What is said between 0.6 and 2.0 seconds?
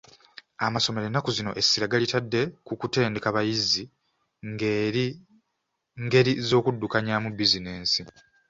Amasomero ennaku zino essira